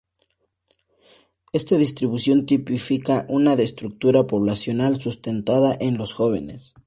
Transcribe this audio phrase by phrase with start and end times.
[1.53, 6.73] Esta distribución tipifica una estructura poblacional sustentada en los jóvenes.